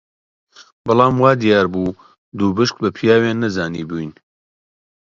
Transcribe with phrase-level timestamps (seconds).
[0.85, 1.97] بەڵام وا دیار بوو
[2.37, 4.11] دووپشک بە پیاویان نەزانیبووین